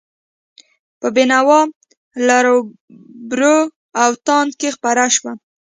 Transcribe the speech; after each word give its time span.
په 0.99 1.07
بینوا، 1.15 1.61
لراوبر 2.27 3.41
او 4.03 4.11
تاند 4.25 4.51
کې 4.59 4.69
خپره 4.75 5.03
کړه. 5.19 5.33